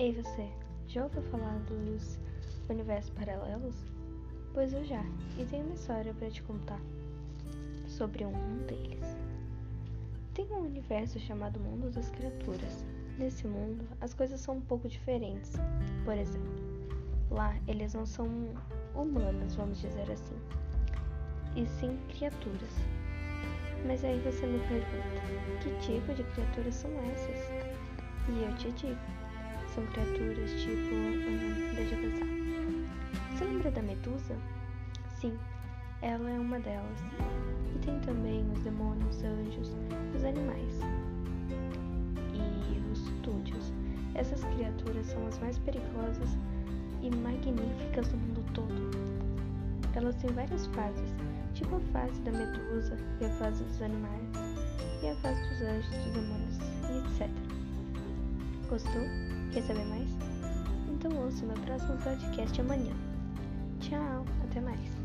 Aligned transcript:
Ei 0.00 0.14
você, 0.14 0.48
já 0.88 1.04
ouviu 1.04 1.20
falar 1.24 1.58
dos 1.66 2.18
universos 2.70 3.10
paralelos? 3.10 3.84
Pois 4.54 4.72
eu 4.72 4.82
já, 4.82 5.04
e 5.36 5.44
tenho 5.44 5.66
uma 5.66 5.74
história 5.74 6.14
para 6.14 6.30
te 6.30 6.42
contar 6.42 6.80
sobre 7.86 8.24
um 8.24 8.32
deles. 8.66 9.14
Tem 10.32 10.46
um 10.52 10.60
universo 10.60 11.20
chamado 11.20 11.60
Mundo 11.60 11.90
das 11.90 12.08
Criaturas. 12.08 12.82
Nesse 13.18 13.46
mundo, 13.46 13.86
as 14.00 14.14
coisas 14.14 14.40
são 14.40 14.56
um 14.56 14.60
pouco 14.62 14.88
diferentes. 14.88 15.52
Por 16.06 16.16
exemplo, 16.16 16.48
lá 17.30 17.54
eles 17.68 17.92
não 17.92 18.06
são 18.06 18.26
humanos, 18.94 19.54
vamos 19.54 19.82
dizer 19.82 20.10
assim, 20.10 20.38
e 21.54 21.66
sim 21.66 21.98
criaturas. 22.08 22.74
Mas 23.86 24.02
aí 24.02 24.18
você 24.20 24.46
me 24.46 24.60
pergunta: 24.60 25.60
que 25.62 25.92
tipo 25.92 26.14
de 26.14 26.24
criaturas 26.32 26.74
são 26.74 26.90
essas? 27.12 27.50
E 28.30 28.44
eu 28.44 28.56
te 28.56 28.72
digo: 28.72 29.20
são 29.74 29.84
criaturas 29.86 30.50
tipo. 30.60 30.94
Hum, 30.94 31.72
deixa 31.74 31.94
eu 31.94 32.10
pensar. 32.10 32.26
Você 33.32 33.44
lembra 33.44 33.70
da 33.70 33.82
Medusa? 33.82 34.36
Sim, 35.20 35.38
ela 36.02 36.30
é 36.30 36.38
uma 36.38 36.58
delas. 36.60 36.98
E 37.74 37.78
tem 37.78 37.98
também 38.00 38.44
os 38.52 38.62
demônios, 38.62 39.22
anjos, 39.22 39.72
os 40.14 40.24
animais 40.24 40.80
e 42.34 42.92
os 42.92 43.00
túdios. 43.22 43.72
Essas 44.14 44.42
criaturas 44.44 45.06
são 45.06 45.26
as 45.26 45.38
mais 45.38 45.58
perigosas 45.58 46.36
e 47.02 47.10
magníficas 47.16 48.08
do 48.08 48.16
mundo 48.16 48.44
todo. 48.52 48.90
Elas 49.94 50.16
têm 50.16 50.30
várias 50.30 50.66
fases 50.66 51.14
tipo 51.54 51.76
a 51.76 51.80
fase 51.92 52.20
da 52.22 52.32
medusa 52.32 52.96
e 53.20 53.24
a 53.24 53.30
fase 53.30 53.62
dos 53.64 53.82
animais, 53.82 54.28
e 55.02 55.08
a 55.08 55.16
fase 55.16 55.40
dos 55.48 55.62
anjos, 55.62 55.90
dos 55.90 56.12
demônios 56.12 56.58
e 56.88 57.24
etc. 57.24 57.30
Gostou? 58.68 59.29
Quer 59.52 59.62
saber 59.62 59.84
mais? 59.86 60.08
Então 60.88 61.10
ouça 61.24 61.44
meu 61.44 61.56
próximo 61.56 61.96
podcast 61.98 62.60
amanhã. 62.60 62.92
Tchau, 63.80 64.24
até 64.44 64.60
mais. 64.60 64.99